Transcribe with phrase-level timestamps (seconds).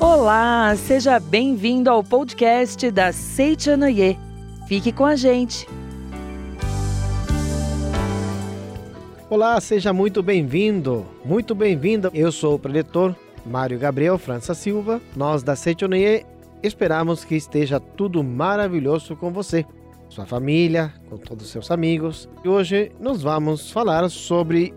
[0.00, 4.18] Olá, seja bem-vindo ao podcast da Seichanoye.
[4.66, 5.68] Fique com a gente.
[9.28, 12.10] Olá, seja muito bem-vindo, muito bem-vinda.
[12.14, 15.02] Eu sou o preletor Mário Gabriel França Silva.
[15.14, 16.24] Nós da Seichanoye
[16.62, 19.66] esperamos que esteja tudo maravilhoso com você,
[20.08, 22.26] sua família, com todos os seus amigos.
[22.42, 24.72] E hoje nós vamos falar sobre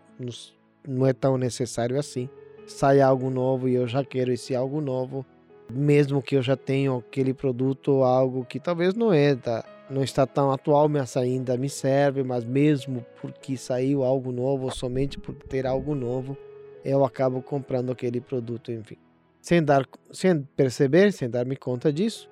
[0.87, 2.29] não é tão necessário assim.
[2.67, 5.25] Sai algo novo e eu já quero esse algo novo,
[5.71, 9.37] mesmo que eu já tenha aquele produto ou algo que talvez não é
[9.89, 15.19] não está tão atual, mas ainda me serve, mas mesmo porque saiu algo novo, somente
[15.19, 16.37] por ter algo novo,
[16.85, 18.97] eu acabo comprando aquele produto, enfim.
[19.41, 22.29] Sem, dar, sem perceber, sem dar-me conta disso,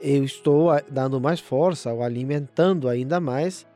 [0.00, 3.66] eu estou dando mais força ou alimentando ainda mais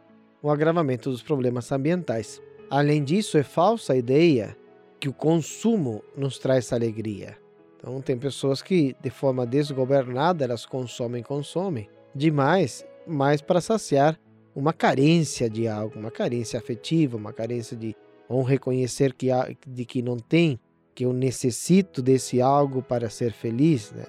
[0.42, 2.40] o agravamento dos problemas ambientais.
[2.68, 4.56] Além disso, é falsa a ideia
[4.98, 7.36] que o consumo nos traz alegria.
[7.76, 14.18] Então, tem pessoas que, de forma desgovernada, elas consomem, consomem demais, mais para saciar
[14.54, 17.96] uma carência de algo, uma carência afetiva, uma carência de
[18.28, 19.28] ou reconhecer que
[19.66, 20.60] de que não tem,
[20.94, 24.04] que eu necessito desse algo para ser feliz, né?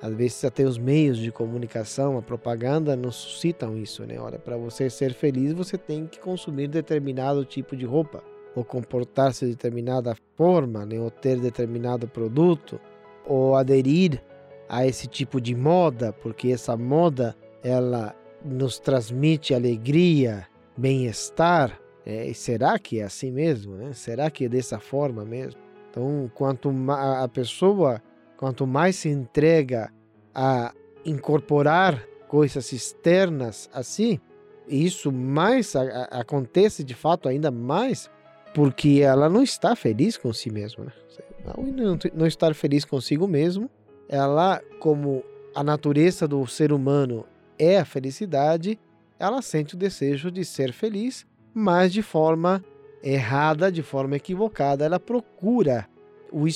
[0.00, 4.18] Às vezes até os meios de comunicação, a propaganda nos suscitam isso, né?
[4.20, 8.22] Olha, para você ser feliz, você tem que consumir determinado tipo de roupa,
[8.54, 10.98] ou comportar-se de determinada forma, né?
[10.98, 12.80] ou ter determinado produto,
[13.24, 14.22] ou aderir
[14.68, 18.14] a esse tipo de moda, porque essa moda ela
[18.44, 20.46] nos transmite alegria,
[20.76, 21.80] bem-estar.
[22.04, 23.74] É, será que é assim mesmo?
[23.76, 23.92] Né?
[23.92, 25.60] Será que é dessa forma mesmo?
[25.90, 28.02] Então, quanto a pessoa
[28.36, 29.92] Quanto mais se entrega
[30.34, 30.72] a
[31.04, 34.20] incorporar coisas externas assim,
[34.68, 38.10] isso mais a, a, acontece de fato ainda mais
[38.54, 40.86] porque ela não está feliz com si mesma.
[40.86, 40.92] Né?
[41.56, 43.70] Não, não estar feliz consigo mesmo,
[44.08, 45.22] ela, como
[45.54, 47.26] a natureza do ser humano
[47.58, 48.78] é a felicidade,
[49.18, 52.64] ela sente o desejo de ser feliz, mas de forma
[53.02, 54.84] errada, de forma equivocada.
[54.84, 55.86] Ela procura
[56.32, 56.46] o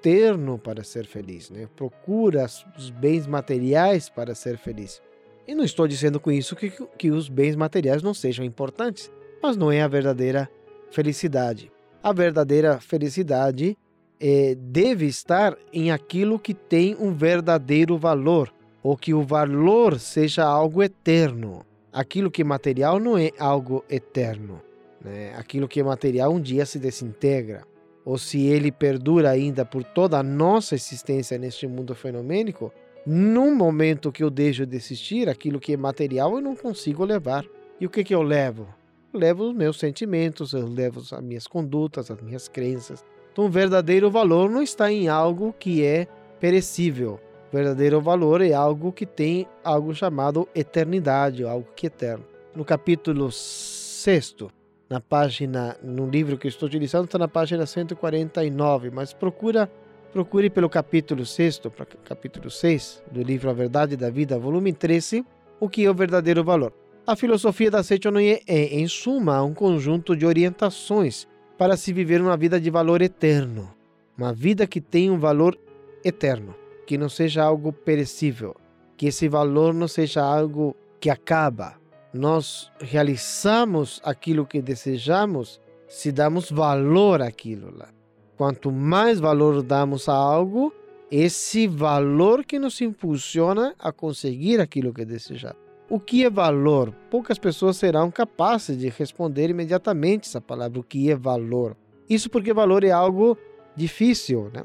[0.00, 1.68] externo para ser feliz, né?
[1.76, 2.46] procura
[2.76, 5.00] os bens materiais para ser feliz.
[5.46, 9.10] E não estou dizendo com isso que, que os bens materiais não sejam importantes,
[9.42, 10.50] mas não é a verdadeira
[10.90, 11.70] felicidade.
[12.02, 13.76] A verdadeira felicidade
[14.18, 20.44] é, deve estar em aquilo que tem um verdadeiro valor, ou que o valor seja
[20.44, 21.66] algo eterno.
[21.92, 24.62] Aquilo que é material não é algo eterno.
[25.04, 25.34] Né?
[25.36, 27.69] Aquilo que é material um dia se desintegra
[28.04, 32.72] ou se ele perdura ainda por toda a nossa existência neste mundo fenomênico,
[33.06, 37.44] num momento que eu deixo de existir, aquilo que é material eu não consigo levar.
[37.80, 38.68] E o que, que eu levo?
[39.12, 43.04] Eu levo os meus sentimentos, eu levo as minhas condutas, as minhas crenças.
[43.32, 46.06] Então, o verdadeiro valor não está em algo que é
[46.38, 47.18] perecível.
[47.50, 52.24] O verdadeiro valor é algo que tem algo chamado eternidade, algo que é eterno.
[52.54, 54.59] No capítulo 6
[54.90, 59.70] na página, no livro que estou utilizando, está na página 149, mas procura
[60.12, 61.62] procure pelo capítulo 6,
[62.04, 65.24] capítulo 6 do livro A Verdade da Vida, volume 13,
[65.60, 66.72] o que é o verdadeiro valor.
[67.06, 72.36] A filosofia da Seichonoye é, em suma, um conjunto de orientações para se viver uma
[72.36, 73.72] vida de valor eterno.
[74.18, 75.56] Uma vida que tem um valor
[76.04, 78.56] eterno, que não seja algo perecível,
[78.96, 81.79] que esse valor não seja algo que acaba.
[82.12, 87.88] Nós realizamos aquilo que desejamos se damos valor àquilo lá.
[88.36, 90.72] Quanto mais valor damos a algo,
[91.10, 95.58] esse valor que nos impulsiona a conseguir aquilo que desejamos.
[95.88, 96.92] O que é valor?
[97.10, 101.76] Poucas pessoas serão capazes de responder imediatamente essa palavra, o que é valor.
[102.08, 103.36] Isso porque valor é algo
[103.74, 104.62] difícil né,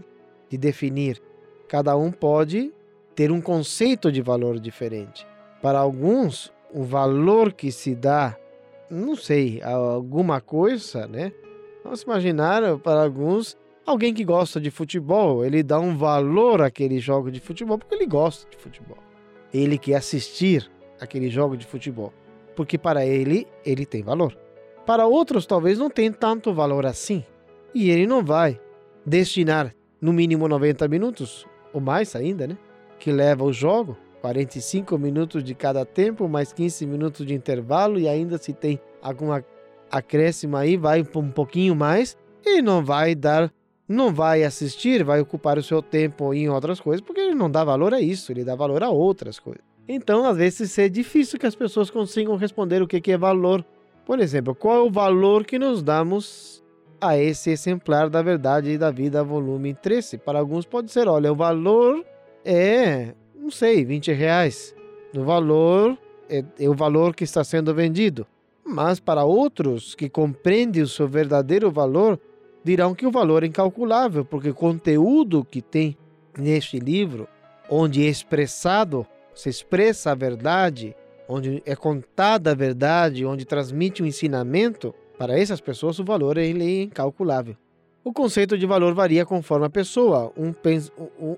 [0.50, 1.21] de definir.
[1.68, 2.71] Cada um pode
[3.15, 5.25] ter um conceito de valor diferente.
[5.62, 8.38] Para alguns, o valor que se dá,
[8.92, 11.31] não sei, a alguma coisa, né?
[11.81, 17.31] Vamos imaginar, para alguns, alguém que gosta de futebol, ele dá um valor àquele jogo
[17.31, 18.98] de futebol porque ele gosta de futebol.
[19.54, 20.69] Ele quer assistir
[21.00, 22.12] aquele jogo de futebol,
[22.57, 24.38] porque para ele ele tem valor.
[24.86, 27.24] Para outros talvez não tenha tanto valor assim,
[27.74, 28.60] e ele não vai
[29.06, 32.57] destinar no mínimo 90 minutos ou mais ainda, né,
[33.00, 38.07] que leva o jogo, 45 minutos de cada tempo, mais 15 minutos de intervalo e
[38.07, 39.45] ainda se tem alguma
[39.92, 43.54] acréscimo aí, vai um pouquinho mais e não vai dar
[43.88, 47.63] não vai assistir, vai ocupar o seu tempo em outras coisas, porque ele não dá
[47.63, 49.62] valor a isso, ele dá valor a outras coisas.
[49.88, 53.63] Então, às vezes, é difícil que as pessoas consigam responder o que é valor.
[54.07, 56.63] Por exemplo, qual é o valor que nos damos
[57.00, 60.18] a esse exemplar da verdade e da vida, volume 13?
[60.18, 62.04] Para alguns pode ser, olha, o valor
[62.44, 63.13] é,
[63.45, 64.75] não sei, 20 reais.
[65.15, 65.95] O valor
[66.27, 68.25] é, é o valor que está sendo vendido.
[68.65, 72.19] Mas para outros que compreendem o seu verdadeiro valor,
[72.63, 75.95] dirão que o valor é incalculável, porque o conteúdo que tem
[76.36, 77.27] neste livro,
[77.69, 79.06] onde é expressado
[79.36, 80.95] se expressa a verdade,
[81.30, 86.47] onde é contada a verdade, onde transmite um ensinamento, para essas pessoas o valor é
[86.47, 87.56] incalculável.
[88.03, 90.33] O conceito de valor varia conforme a pessoa.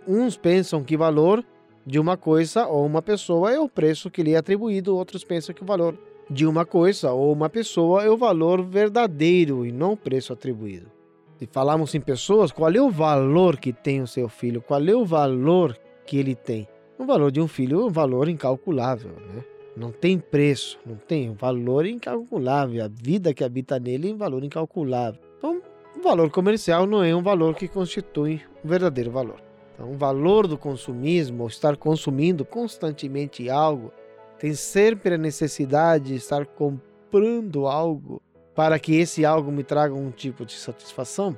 [0.08, 1.44] uns pensam que valor
[1.88, 5.56] de uma coisa ou uma pessoa é o preço que lhe é atribuído, outros pensam
[5.56, 5.98] que o valor
[6.30, 10.92] de uma coisa ou uma pessoa é o valor verdadeiro e não o preço atribuído.
[11.40, 14.62] Se falarmos em pessoas, qual é o valor que tem o seu filho?
[14.62, 16.68] Qual é o valor que ele tem?
[17.00, 19.46] O valor de um filho é um valor incalculável, né?
[19.74, 22.84] Não tem preço, não tem um valor incalculável.
[22.84, 25.22] A vida que habita nele é um valor incalculável.
[25.38, 25.62] Então,
[25.96, 29.47] o valor comercial não é um valor que constitui um verdadeiro valor.
[29.78, 33.94] Então, o valor do consumismo, estar consumindo constantemente algo,
[34.40, 38.20] tem sempre a necessidade de estar comprando algo
[38.56, 41.38] para que esse algo me traga um tipo de satisfação,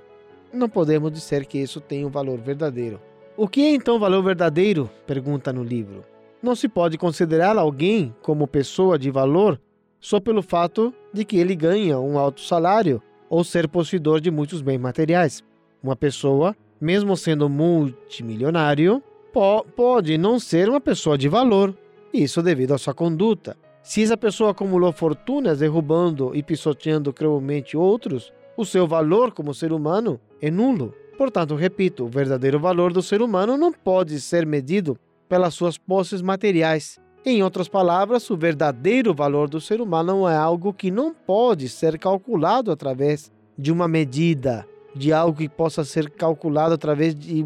[0.54, 3.00] não podemos dizer que isso tem um valor verdadeiro.
[3.36, 4.90] O que é então valor verdadeiro?
[5.06, 6.06] Pergunta no livro.
[6.42, 9.60] Não se pode considerar alguém como pessoa de valor
[10.00, 14.62] só pelo fato de que ele ganha um alto salário ou ser possuidor de muitos
[14.62, 15.44] bens materiais.
[15.84, 19.04] Uma pessoa, mesmo sendo multimilionário,
[19.34, 21.76] po pode não ser uma pessoa de valor,
[22.14, 23.56] isso devido à sua conduta.
[23.84, 29.72] Se essa pessoa acumulou fortunas derrubando e pisoteando cruelmente outros, o seu valor como ser
[29.72, 30.94] humano é nulo.
[31.18, 34.98] Portanto, repito, o verdadeiro valor do ser humano não pode ser medido
[35.28, 37.00] pelas suas posses materiais.
[37.26, 42.00] Em outras palavras, o verdadeiro valor do ser humano é algo que não pode ser
[42.00, 44.66] calculado através de uma medida,
[44.96, 47.46] de algo que possa ser calculado através de,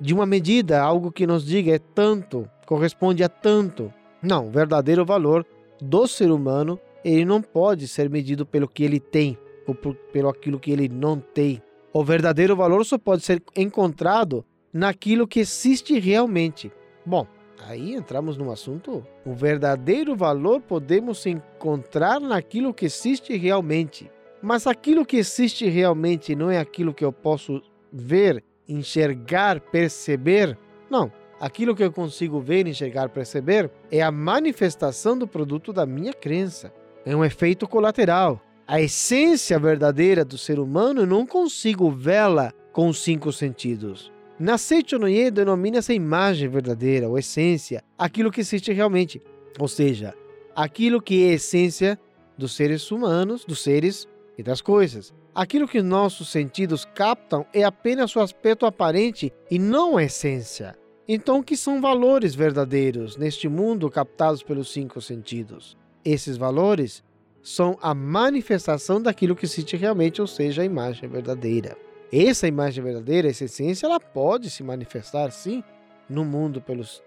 [0.00, 3.92] de uma medida, algo que nos diga é tanto, corresponde a tanto.
[4.22, 5.46] Não, o verdadeiro valor
[5.80, 10.28] do ser humano, ele não pode ser medido pelo que ele tem ou por, pelo
[10.28, 11.62] aquilo que ele não tem.
[11.92, 16.70] O verdadeiro valor só pode ser encontrado naquilo que existe realmente.
[17.04, 17.26] Bom,
[17.66, 19.04] aí entramos num assunto.
[19.24, 24.10] O verdadeiro valor podemos encontrar naquilo que existe realmente.
[24.42, 27.62] Mas aquilo que existe realmente não é aquilo que eu posso
[27.92, 30.56] ver, enxergar, perceber.
[30.90, 31.10] Não.
[31.38, 36.72] Aquilo que eu consigo ver, enxergar, perceber é a manifestação do produto da minha crença.
[37.04, 42.88] É um efeito colateral a essência verdadeira do ser humano, eu não consigo vê-la com
[42.88, 44.12] os cinco sentidos.
[44.40, 49.22] Na Seichonoye denomina-se imagem verdadeira, ou essência, aquilo que existe realmente.
[49.58, 50.14] Ou seja,
[50.54, 51.98] aquilo que é essência
[52.36, 55.14] dos seres humanos, dos seres e das coisas.
[55.34, 60.76] Aquilo que nossos sentidos captam é apenas o aspecto aparente e não a essência.
[61.08, 65.76] Então, que são valores verdadeiros neste mundo captados pelos cinco sentidos?
[66.04, 67.04] Esses valores
[67.42, 71.76] são a manifestação daquilo que existe realmente, ou seja, a imagem verdadeira.
[72.12, 75.62] Essa imagem verdadeira, essa essência, ela pode se manifestar, sim,
[76.08, 77.02] no mundo pelos,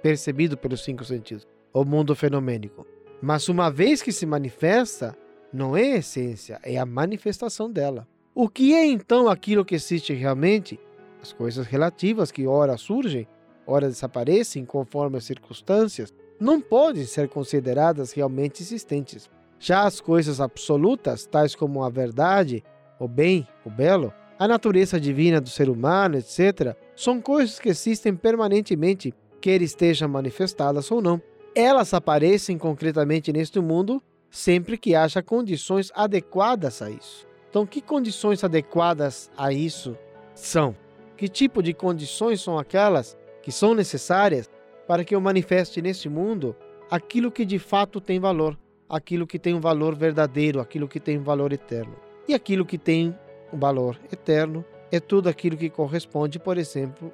[0.00, 2.86] percebido pelos cinco sentidos, o mundo fenomênico.
[3.20, 5.16] Mas uma vez que se manifesta,
[5.52, 8.08] não é a essência, é a manifestação dela.
[8.34, 10.80] O que é então aquilo que existe realmente?
[11.20, 13.28] As coisas relativas que ora surgem,
[13.66, 19.30] ora desaparecem conforme as circunstâncias, não podem ser consideradas realmente existentes.
[19.58, 22.64] Já as coisas absolutas, tais como a verdade,
[22.98, 28.16] o bem, o belo, a natureza divina do ser humano, etc., são coisas que existem
[28.16, 31.20] permanentemente, quer estejam manifestadas ou não.
[31.54, 34.02] Elas aparecem concretamente neste mundo
[34.32, 37.26] sempre que haja condições adequadas a isso.
[37.50, 39.96] Então, que condições adequadas a isso
[40.34, 40.74] são?
[41.18, 44.50] Que tipo de condições são aquelas que são necessárias
[44.88, 46.56] para que eu manifeste neste mundo
[46.90, 48.58] aquilo que de fato tem valor,
[48.88, 51.94] aquilo que tem um valor verdadeiro, aquilo que tem um valor eterno.
[52.26, 53.14] E aquilo que tem
[53.52, 57.12] um valor eterno é tudo aquilo que corresponde, por exemplo,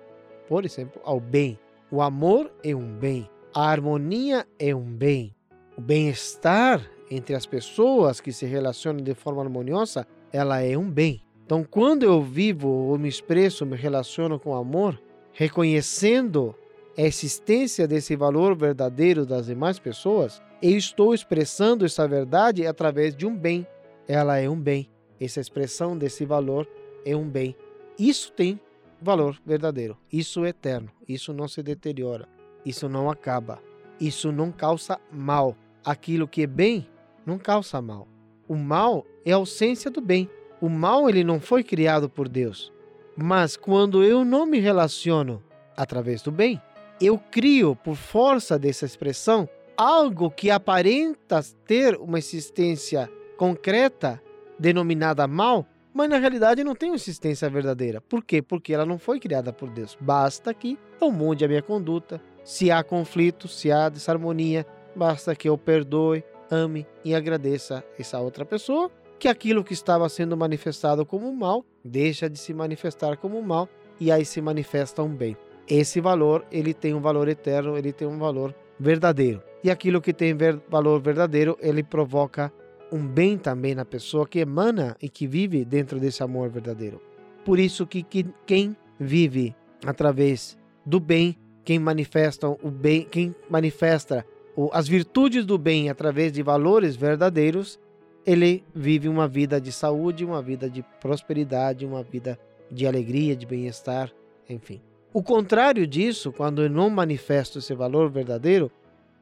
[0.48, 1.58] por exemplo, ao bem.
[1.90, 5.34] O amor é um bem, a harmonia é um bem,
[5.76, 11.22] o bem-estar entre as pessoas que se relacionam de forma harmoniosa, ela é um bem.
[11.44, 15.00] Então, quando eu vivo ou me expresso, me relaciono com amor,
[15.32, 16.54] reconhecendo
[16.96, 23.24] a existência desse valor verdadeiro das demais pessoas, eu estou expressando essa verdade através de
[23.24, 23.66] um bem.
[24.06, 24.90] Ela é um bem.
[25.20, 26.68] Essa expressão desse valor
[27.04, 27.56] é um bem.
[27.98, 28.60] Isso tem
[29.00, 29.96] valor verdadeiro.
[30.12, 30.90] Isso é eterno.
[31.08, 32.28] Isso não se deteriora.
[32.64, 33.58] Isso não acaba.
[34.00, 35.56] Isso não causa mal.
[35.84, 36.86] Aquilo que é bem
[37.28, 38.08] não causa mal.
[38.48, 40.28] O mal é a ausência do bem.
[40.60, 42.72] O mal ele não foi criado por Deus.
[43.14, 45.42] Mas quando eu não me relaciono
[45.76, 46.60] através do bem,
[47.00, 54.20] eu crio por força dessa expressão algo que aparenta ter uma existência concreta
[54.58, 58.00] denominada mal, mas na realidade não tem uma existência verdadeira.
[58.00, 58.40] Por quê?
[58.40, 59.96] Porque ela não foi criada por Deus.
[60.00, 62.20] Basta que eu mude a minha conduta.
[62.42, 64.66] Se há conflito, se há desarmonia,
[64.96, 70.36] basta que eu perdoe, ame e agradeça essa outra pessoa que aquilo que estava sendo
[70.36, 73.68] manifestado como mal deixa de se manifestar como mal
[74.00, 75.36] e aí se manifesta um bem.
[75.68, 79.42] Esse valor, ele tem um valor eterno, ele tem um valor verdadeiro.
[79.62, 82.52] E aquilo que tem ver, valor verdadeiro, ele provoca
[82.92, 87.02] um bem também na pessoa que emana e que vive dentro desse amor verdadeiro.
[87.44, 94.24] Por isso que, que quem vive através do bem, quem manifesta o bem, quem manifesta
[94.72, 97.78] as virtudes do bem através de valores verdadeiros,
[98.26, 102.38] ele vive uma vida de saúde, uma vida de prosperidade, uma vida
[102.70, 104.12] de alegria, de bem-estar,
[104.48, 104.80] enfim.
[105.12, 108.70] O contrário disso, quando eu não manifesto esse valor verdadeiro,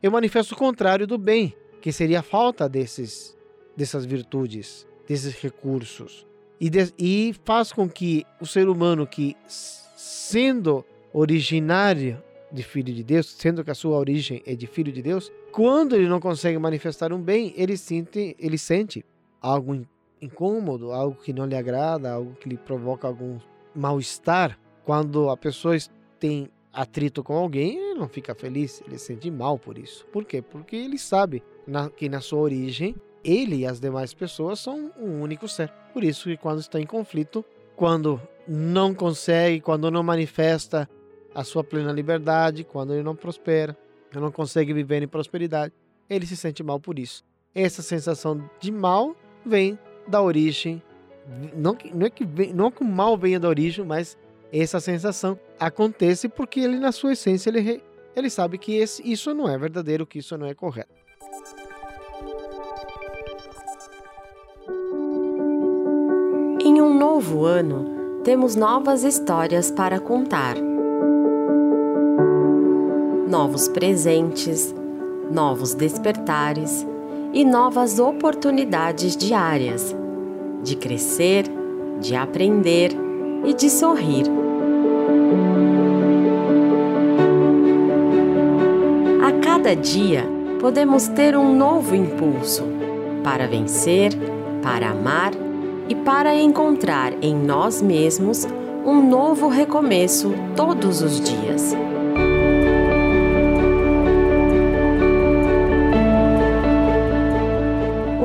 [0.02, 3.36] eu manifesto o contrário do bem, que seria a falta desses,
[3.76, 6.26] dessas virtudes, desses recursos.
[6.60, 12.22] E, de, e faz com que o ser humano que, sendo originário
[12.52, 15.94] de filho de Deus, sendo que a sua origem é de filho de Deus, quando
[15.96, 19.04] ele não consegue manifestar um bem, ele sente, ele sente
[19.40, 19.84] algo
[20.20, 23.38] incômodo, algo que não lhe agrada, algo que lhe provoca algum
[23.74, 24.58] mal-estar.
[24.84, 25.76] Quando a pessoa
[26.18, 30.06] tem atrito com alguém, ele não fica feliz, ele sente mal por isso.
[30.06, 30.40] Por quê?
[30.40, 31.42] Porque ele sabe
[31.96, 35.72] que na sua origem, ele e as demais pessoas são um único ser.
[35.92, 40.88] Por isso que quando está em conflito, quando não consegue, quando não manifesta
[41.36, 43.76] a sua plena liberdade, quando ele não prospera,
[44.14, 45.74] não consegue viver em prosperidade,
[46.08, 47.22] ele se sente mal por isso.
[47.54, 49.14] Essa sensação de mal
[49.44, 49.78] vem
[50.08, 50.82] da origem,
[51.54, 54.16] não, não é que vem, não que o mal venha da origem, mas
[54.50, 57.82] essa sensação acontece porque ele na sua essência ele,
[58.14, 60.94] ele sabe que esse, isso não é verdadeiro, que isso não é correto.
[66.64, 70.56] Em um novo ano, temos novas histórias para contar
[73.26, 74.74] novos presentes,
[75.30, 76.86] novos despertares
[77.32, 79.94] e novas oportunidades diárias
[80.62, 81.44] de crescer,
[82.00, 82.92] de aprender
[83.44, 84.26] e de sorrir.
[89.22, 90.24] A cada dia
[90.60, 92.64] podemos ter um novo impulso
[93.22, 94.12] para vencer,
[94.62, 95.32] para amar
[95.88, 98.46] e para encontrar em nós mesmos
[98.84, 101.74] um novo recomeço todos os dias.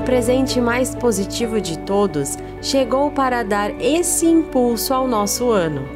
[0.01, 5.87] Presente mais positivo de todos chegou para dar esse impulso ao nosso ano.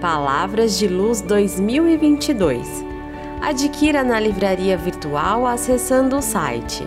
[0.00, 2.84] Palavras de Luz 2022.
[3.40, 6.86] Adquira na livraria virtual acessando o site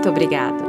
[0.00, 0.64] Muito obrigado!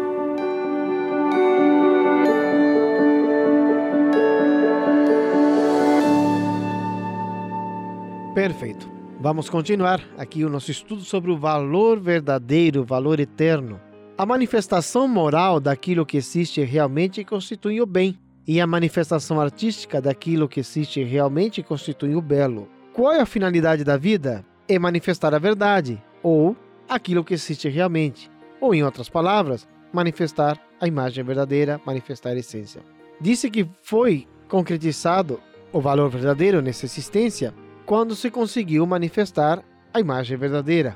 [8.36, 8.92] Perfeito.
[9.22, 13.80] Vamos continuar aqui o nosso estudo sobre o valor verdadeiro, o valor eterno.
[14.18, 20.50] A manifestação moral daquilo que existe realmente constitui o bem, e a manifestação artística daquilo
[20.50, 22.68] que existe realmente constitui o belo.
[22.92, 24.44] Qual é a finalidade da vida?
[24.68, 26.54] É manifestar a verdade, ou
[26.90, 28.30] aquilo que existe realmente,
[28.62, 32.82] ou em outras palavras, manifestar a imagem verdadeira, manifestar a essência.
[33.20, 35.42] Disse que foi concretizado
[35.74, 37.54] o valor verdadeiro nessa existência
[37.86, 39.64] quando se conseguiu manifestar
[39.94, 40.96] a imagem verdadeira,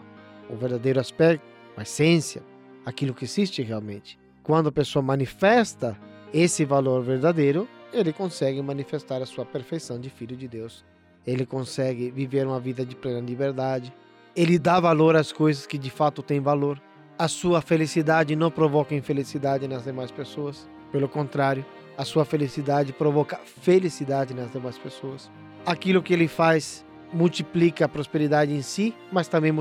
[0.50, 1.46] o verdadeiro aspecto,
[1.76, 2.42] a essência,
[2.86, 4.18] aquilo que existe realmente.
[4.44, 5.98] Quando a pessoa manifesta
[6.34, 10.86] esse valor verdadeiro, ele consegue manifestar a sua perfeição de filho de Deus.
[11.26, 13.92] Ele consegue viver uma vida de plena liberdade.
[14.36, 16.80] Ele dá valor às coisas que de fato têm valor.
[17.18, 20.68] A sua felicidade não provoca infelicidade nas demais pessoas.
[20.92, 21.66] Pelo contrário,
[21.98, 25.32] a sua felicidade provoca felicidade nas demais pessoas.
[25.66, 29.54] Aquilo que ele faz multiplica a prosperidade em si, mas também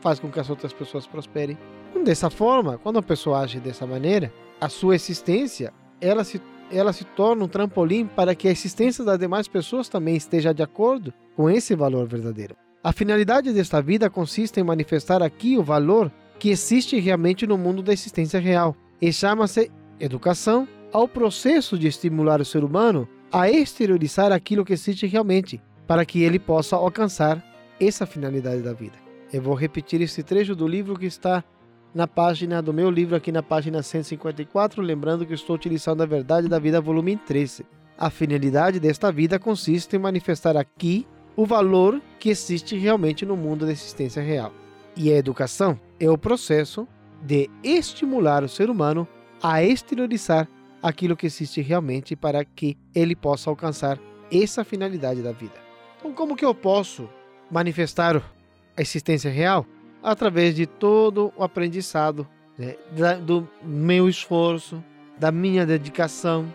[0.00, 1.56] faz com que as outras pessoas prosperem.
[2.04, 7.04] Dessa forma, quando a pessoa age dessa maneira, a sua existência ela se, ela se
[7.04, 11.48] torna um trampolim para que a existência das demais pessoas também esteja de acordo com
[11.48, 12.56] esse valor verdadeiro.
[12.82, 17.82] A finalidade desta vida consiste em manifestar aqui o valor que existe realmente no mundo
[17.82, 24.32] da existência real e chama-se educação ao processo de estimular o ser humano a exteriorizar
[24.32, 27.44] aquilo que existe realmente, para que ele possa alcançar
[27.80, 28.94] essa finalidade da vida.
[29.32, 31.44] Eu vou repetir esse trecho do livro que está
[31.94, 36.48] na página do meu livro, aqui na página 154, lembrando que estou utilizando a Verdade
[36.48, 37.66] da Vida, volume 13.
[37.98, 43.66] A finalidade desta vida consiste em manifestar aqui o valor que existe realmente no mundo
[43.66, 44.52] da existência real.
[44.96, 46.86] E a educação é o processo
[47.22, 49.06] de estimular o ser humano
[49.42, 50.48] a exteriorizar
[50.82, 53.98] aquilo que existe realmente para que ele possa alcançar
[54.30, 55.54] essa finalidade da vida.
[55.98, 57.08] Então, como que eu posso
[57.50, 58.22] manifestar
[58.76, 59.66] a existência real?
[60.02, 62.76] Através de todo o aprendizado, né?
[63.16, 64.82] do meu esforço,
[65.18, 66.46] da minha dedicação,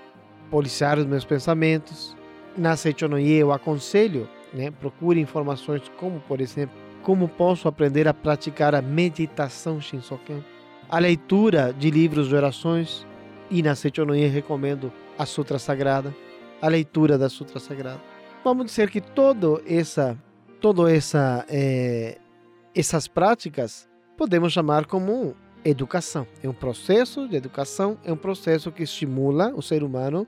[0.49, 2.15] policiar os meus pensamentos.
[2.57, 4.71] Na Seichonoye eu aconselho, né?
[4.71, 10.43] procure informações como, por exemplo, como posso aprender a praticar a meditação Shinsoken,
[10.89, 13.05] a leitura de livros de orações,
[13.49, 16.15] e na Seichonoye recomendo a Sutra Sagrada,
[16.61, 18.01] a leitura da Sutra Sagrada.
[18.43, 20.17] Vamos dizer que todo essa,
[20.59, 22.17] todo essa, é,
[22.73, 25.35] essas práticas podemos chamar como
[25.65, 26.25] educação.
[26.41, 30.25] É um processo de educação, é um processo que estimula o ser humano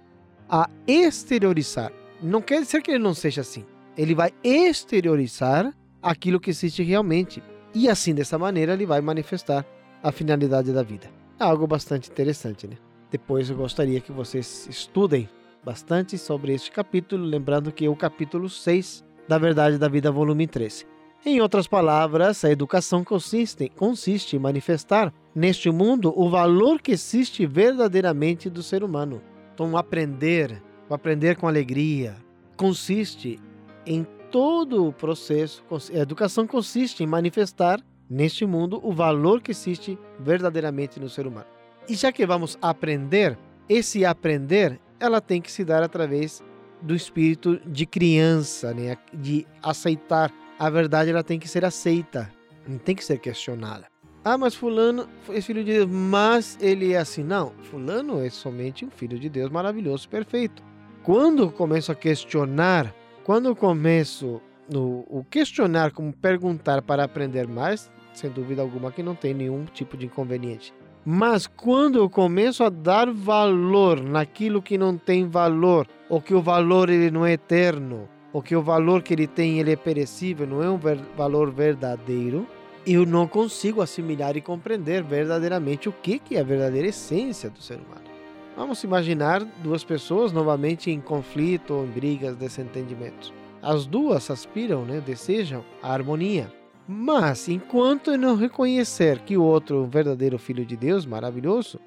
[0.49, 1.91] a exteriorizar.
[2.21, 3.65] Não quer dizer que ele não seja assim.
[3.97, 5.73] Ele vai exteriorizar
[6.04, 7.42] aquilo que existe realmente.
[7.74, 9.66] E assim, dessa maneira, ele vai manifestar
[10.04, 11.10] a finalidade da vida.
[11.39, 12.78] É algo bastante interessante, né?
[13.10, 15.30] Depois eu gostaria que vocês estudem
[15.63, 20.46] bastante sobre este capítulo, lembrando que é o capítulo 6 da Verdade da Vida, volume
[20.46, 20.86] 13.
[21.26, 27.46] Em outras palavras, a educação consiste, consiste em manifestar neste mundo o valor que existe
[27.46, 29.22] verdadeiramente do ser humano.
[29.54, 32.16] Então, aprender, aprender com alegria,
[32.58, 33.39] consiste
[33.86, 35.63] em todo o processo.
[35.93, 41.46] A educação consiste em manifestar neste mundo o valor que existe verdadeiramente no ser humano.
[41.88, 43.38] E já que vamos aprender,
[43.69, 46.41] esse aprender, ela tem que se dar através
[46.82, 48.98] do espírito de criança, né?
[49.13, 50.34] de aceitar.
[50.58, 52.32] A verdade ela tem que ser aceita,
[52.67, 53.86] não tem que ser questionada.
[54.26, 57.24] Ah, mas fulano é filho de Deus, mas ele é assim.
[57.24, 60.63] Não, fulano é somente um filho de Deus maravilhoso, perfeito.
[61.04, 68.29] Quando começo a questionar, quando começo no, o questionar como perguntar para aprender mais, sem
[68.29, 70.73] dúvida alguma que não tem nenhum tipo de inconveniente.
[71.05, 76.41] Mas quando eu começo a dar valor naquilo que não tem valor, ou que o
[76.41, 80.47] valor ele não é eterno, ou que o valor que ele tem ele é perecível,
[80.47, 82.47] não é um ver valor verdadeiro,
[82.86, 87.62] eu não consigo assimilar e compreender verdadeiramente o que, que é a verdadeira essência do
[87.62, 88.12] ser humano.
[88.56, 93.34] Vamos imaginar duas pessoas novamente em conflito ou em brigas, desentendimentos.
[93.62, 96.52] As duas aspiram, né, desejam a harmonia.
[96.88, 101.80] Mas enquanto não reconhecer que o outro é um verdadeiro filho de Deus, maravilhoso,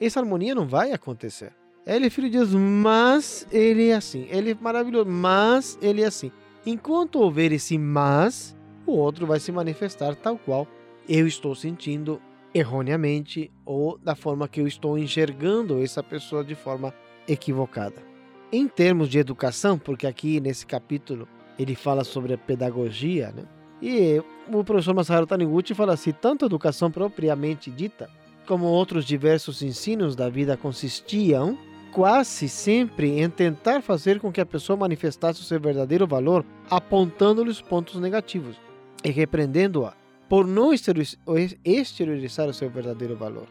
[0.00, 1.52] essa harmonia não vai acontecer.
[1.86, 4.26] Ele é filho de Deus, mas ele é assim.
[4.30, 6.32] Ele é maravilhoso, mas ele é assim.
[6.64, 8.56] Enquanto houver esse mas,
[8.86, 10.66] o outro vai se manifestar tal qual
[11.06, 12.20] eu estou sentindo
[12.54, 16.94] erroneamente ou da forma que eu estou enxergando essa pessoa de forma
[17.26, 18.00] equivocada.
[18.52, 21.26] Em termos de educação, porque aqui nesse capítulo
[21.58, 23.44] ele fala sobre a pedagogia, né?
[23.82, 28.08] E o professor Masaharu Taniguchi fala assim, tanto a educação propriamente dita,
[28.46, 31.58] como outros diversos ensinos da vida consistiam
[31.92, 37.50] quase sempre em tentar fazer com que a pessoa manifestasse o seu verdadeiro valor, apontando-lhe
[37.50, 38.56] os pontos negativos
[39.04, 39.94] e repreendendo-a
[40.28, 43.46] por não exteriorizar o seu verdadeiro valor.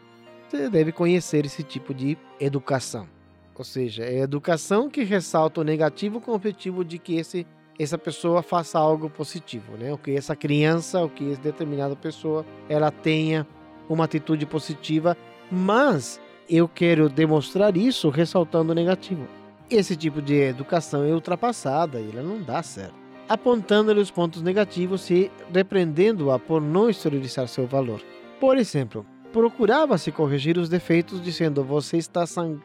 [0.48, 3.08] Você deve conhecer esse tipo de educação.
[3.56, 7.46] Ou seja, é educação que ressalta o negativo com o objetivo de que esse,
[7.78, 9.92] essa pessoa faça algo positivo, né?
[9.92, 13.46] O que essa criança, o que essa determinada pessoa, ela tenha
[13.88, 15.16] uma atitude positiva,
[15.50, 19.26] mas eu quero demonstrar isso ressaltando o negativo.
[19.70, 23.03] Esse tipo de educação é ultrapassada ela não dá certo.
[23.28, 28.00] Apontando-lhe os pontos negativos e repreendendo-a por não exteriorizar seu valor.
[28.38, 32.24] Por exemplo, procurava-se corrigir os defeitos dizendo: Você está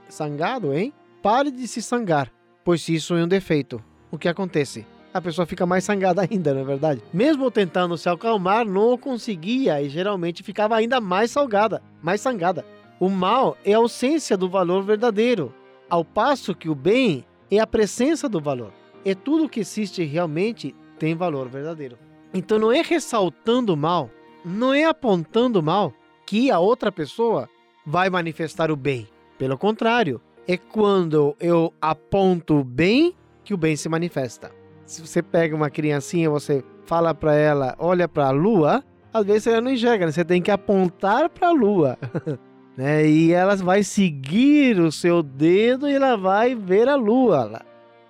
[0.10, 0.94] sangado, hein?
[1.22, 2.32] Pare de se sangar,
[2.64, 3.82] pois isso é um defeito.
[4.12, 4.86] O que acontece?
[5.14, 7.02] A pessoa fica mais sangada ainda, não é verdade?
[7.12, 12.66] Mesmo tentando se acalmar, não conseguia e geralmente ficava ainda mais salgada, mais sangada.
[13.00, 15.54] O mal é a ausência do valor verdadeiro,
[15.90, 18.72] ao passo que o bem é a presença do valor.
[19.06, 21.98] É tudo que existe realmente tem valor verdadeiro.
[22.34, 24.10] Então não é ressaltando mal,
[24.46, 25.94] não é apontando mal
[26.26, 27.50] que a outra pessoa
[27.86, 29.08] vai manifestar o bem.
[29.38, 34.52] Pelo contrário, é quando eu aponto o bem que o bem se manifesta.
[34.86, 38.84] Se você pega uma criancinha, você fala para ela, olha para a lua,
[39.14, 40.12] às vezes ela não enxerga, né?
[40.12, 41.98] você tem que apontar para a lua.
[42.78, 43.08] né?
[43.08, 47.62] E ela vai seguir o seu dedo e ela vai ver a lua.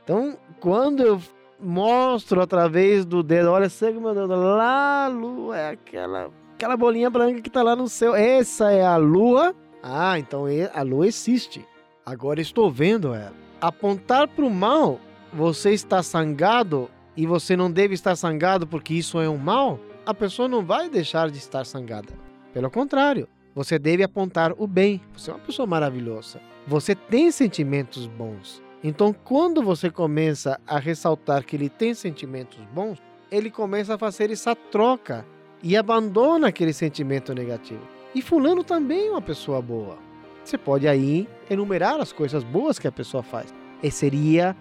[0.04, 1.22] Então, quando eu
[1.60, 7.10] mostro através do dedo, olha, segue meu dedo, lá a lua é aquela, aquela bolinha
[7.10, 8.16] branca que está lá no céu.
[8.16, 9.56] Essa é a lua.
[9.82, 11.66] Ah, então a lua existe.
[12.06, 13.34] Agora estou vendo ela.
[13.62, 15.00] Apontar para o mal,
[15.34, 20.14] você está sangado e você não deve estar sangado porque isso é um mal, a
[20.14, 22.14] pessoa não vai deixar de estar sangada.
[22.54, 25.02] Pelo contrário, você deve apontar o bem.
[25.14, 26.40] Você é uma pessoa maravilhosa.
[26.66, 28.62] Você tem sentimentos bons.
[28.84, 32.98] Então, quando você começa a ressaltar que ele tem sentimentos bons,
[33.32, 35.26] ele começa a fazer essa troca
[35.62, 37.82] e abandona aquele sentimento negativo.
[38.16, 39.98] E fulano também é uma pessoa boa.
[40.44, 43.54] Você pode aí enumerar as coisas boas que a pessoa faz.
[43.84, 44.56] E seria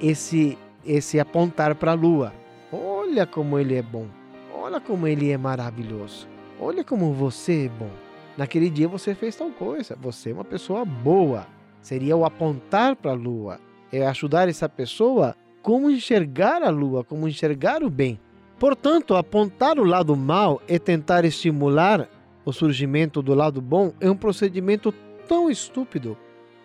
[0.00, 2.32] esse esse apontar para a lua.
[2.70, 4.06] Olha como ele é bom.
[4.52, 6.28] Olha como ele é maravilhoso.
[6.60, 7.90] Olha como você é bom
[8.36, 11.46] naquele dia você fez tal coisa, você é uma pessoa boa.
[11.84, 13.60] Seria o apontar para a lua,
[13.92, 18.18] é ajudar essa pessoa como enxergar a lua, como enxergar o bem.
[18.58, 22.08] Portanto, apontar o lado mal e tentar estimular
[22.42, 24.92] o surgimento do lado bom é um procedimento
[25.28, 26.16] tão estúpido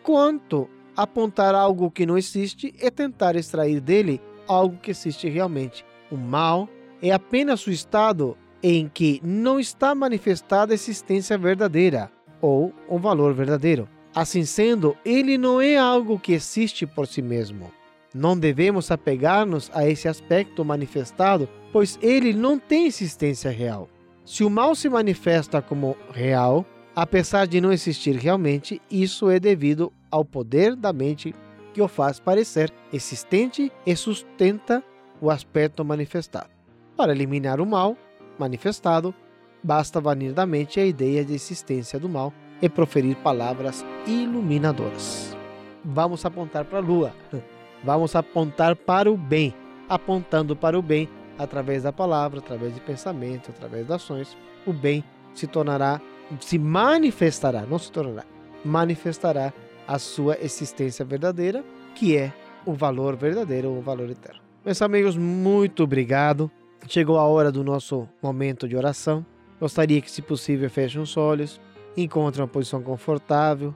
[0.04, 5.86] quanto apontar algo que não existe e tentar extrair dele algo que existe realmente.
[6.10, 6.70] O mal
[7.02, 13.34] é apenas o estado em que não está manifestada a existência verdadeira ou o valor
[13.34, 13.99] verdadeiro.
[14.20, 17.72] Assim sendo, ele não é algo que existe por si mesmo.
[18.14, 23.88] Não devemos apegar-nos a esse aspecto manifestado, pois ele não tem existência real.
[24.26, 29.90] Se o mal se manifesta como real, apesar de não existir realmente, isso é devido
[30.12, 31.34] ao poder da mente
[31.74, 34.84] que o faz parecer existente e sustenta
[35.22, 36.50] o aspecto manifestado.
[36.98, 37.96] Para eliminar o mal,
[38.38, 39.16] manifestado,
[39.64, 45.36] basta banir da mente a ideia de existência do mal e proferir palavras iluminadoras.
[45.84, 47.14] Vamos apontar para a lua.
[47.84, 49.54] Vamos apontar para o bem,
[49.88, 54.38] apontando para o bem através da palavra, através de pensamento, através de ações.
[54.66, 55.02] O bem
[55.34, 56.02] se tornará,
[56.42, 58.26] se manifestará, não se tornará,
[58.66, 59.54] manifestará
[59.88, 61.64] a sua existência verdadeira,
[61.96, 62.34] que é
[62.66, 64.42] o valor verdadeiro, o valor eterno.
[64.66, 66.52] Meus amigos, muito obrigado
[66.88, 69.26] Chegou a hora do nosso momento de oração.
[69.60, 71.60] Gostaria que, se possível, feche os olhos,
[71.96, 73.74] encontre uma posição confortável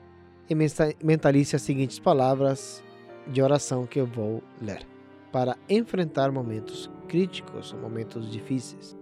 [0.48, 0.54] e
[1.02, 2.82] mentalize as seguintes palavras
[3.26, 4.86] de oração que eu vou ler
[5.32, 8.96] para enfrentar momentos críticos, momentos difíceis.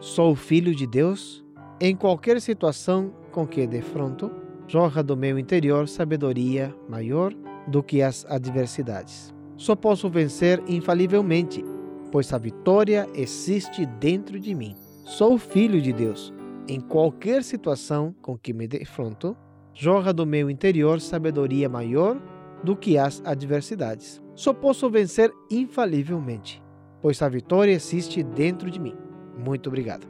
[0.00, 1.44] Sou filho de Deus.
[1.80, 4.30] Em qualquer situação com que defronto,
[4.66, 7.32] jorra do meu interior sabedoria maior
[7.66, 9.32] do que as adversidades.
[9.56, 11.64] Só posso vencer infalivelmente
[12.10, 14.74] pois a vitória existe dentro de mim.
[15.04, 16.32] Sou filho de Deus.
[16.68, 19.36] Em qualquer situação com que me defronto,
[19.74, 22.20] jorra do meu interior sabedoria maior
[22.62, 24.22] do que as adversidades.
[24.34, 26.62] Só posso vencer infalivelmente,
[27.00, 28.94] pois a vitória existe dentro de mim.
[29.36, 30.06] Muito obrigado.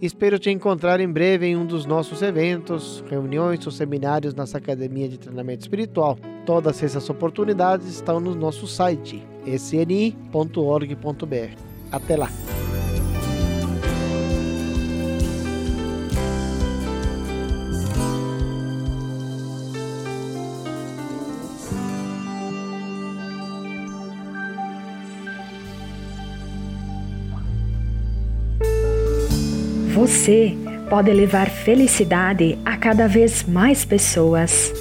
[0.00, 5.06] Espero te encontrar em breve em um dos nossos eventos, reuniões ou seminários nossa Academia
[5.06, 6.16] de Treinamento Espiritual.
[6.46, 10.16] Todas essas oportunidades estão no nosso site sni.org.br.
[11.92, 12.30] Até lá!
[30.10, 30.56] Você
[30.88, 34.72] pode levar felicidade a cada vez mais pessoas.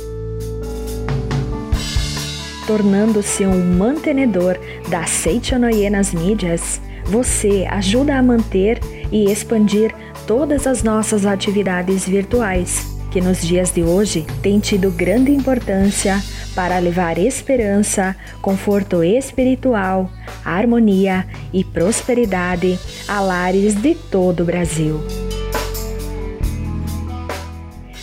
[2.66, 4.58] Tornando-se um mantenedor
[4.90, 8.80] da Seichonoye nas mídias, você ajuda a manter
[9.12, 9.94] e expandir
[10.26, 16.20] todas as nossas atividades virtuais, que nos dias de hoje têm tido grande importância
[16.56, 20.10] para levar esperança, conforto espiritual,
[20.50, 25.00] harmonia e prosperidade a lares de todo o Brasil.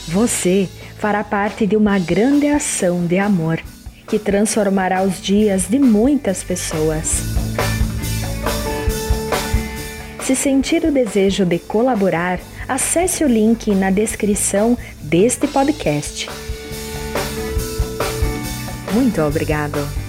[0.09, 3.61] Você fará parte de uma grande ação de amor
[4.09, 7.23] que transformará os dias de muitas pessoas.
[10.23, 16.29] Se sentir o desejo de colaborar, acesse o link na descrição deste podcast.
[18.93, 20.06] Muito obrigado!